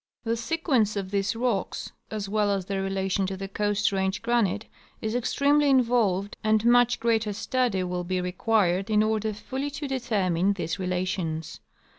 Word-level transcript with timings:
The 0.23 0.35
sequence 0.35 0.95
of 0.95 1.11
these 1.11 1.35
rocks, 1.35 1.91
as 2.09 2.27
well 2.27 2.49
as 2.49 2.65
their 2.65 2.81
relation 2.81 3.27
to 3.27 3.37
the 3.37 3.47
Coast 3.47 3.91
Range 3.91 4.19
granite, 4.23 4.65
is 4.99 5.13
extremely 5.13 5.69
involved, 5.69 6.37
and 6.43 6.65
much 6.65 6.97
further 6.97 7.33
study 7.33 7.83
will 7.83 8.03
be 8.03 8.19
required 8.19 8.89
in 8.89 9.03
order 9.03 9.31
fully 9.31 9.69
to 9.69 9.87
determine 9.87 10.53
these 10.53 10.79
relations. 10.79 11.59